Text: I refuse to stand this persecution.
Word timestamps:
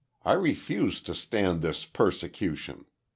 I 0.25 0.33
refuse 0.33 0.99
to 1.03 1.13
stand 1.13 1.61
this 1.61 1.85
persecution. 1.85 2.85